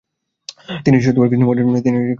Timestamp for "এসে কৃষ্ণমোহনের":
0.97-1.65